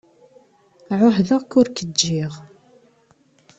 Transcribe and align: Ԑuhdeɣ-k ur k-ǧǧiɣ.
Ԑuhdeɣ-k 1.03 1.51
ur 1.59 1.67
k-ǧǧiɣ. 1.69 2.31